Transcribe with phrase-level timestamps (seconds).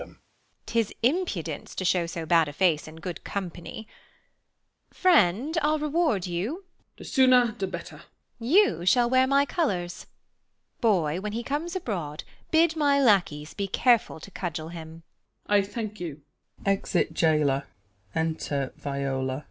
[0.65, 3.87] 'Tis impudence to shew so bad a face In good company
[4.91, 6.63] Friend, I'll reward you.
[6.63, 6.93] Jail.
[6.97, 8.01] The sooner the better.
[8.39, 8.47] Beat.
[8.47, 10.07] You shall wear my colours;
[10.79, 15.03] Boy, when he comes abroad Bid my lacquies be careful to cudgel him.